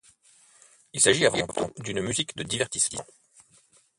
Il 0.93 0.99
s’agit 0.99 1.27
avant 1.27 1.45
tout 1.45 1.71
d’une 1.83 2.01
musique 2.01 2.35
de 2.35 2.41
divertissement. 2.41 3.05